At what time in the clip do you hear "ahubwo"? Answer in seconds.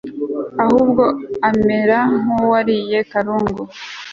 0.63-1.03